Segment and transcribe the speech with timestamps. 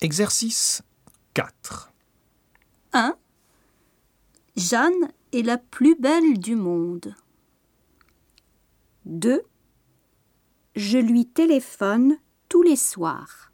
[0.00, 0.82] Exercice
[1.34, 1.92] 4.
[2.92, 3.16] 1.
[4.54, 7.16] Jeanne est la plus belle du monde.
[9.06, 9.42] 2.
[10.76, 12.16] Je lui téléphone
[12.48, 13.47] tous les soirs.